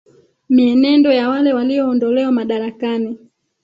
mienendo 0.49 1.11
ya 1.11 1.29
wale 1.29 1.53
walioondolewa 1.53 2.31
madarakani 2.31 3.17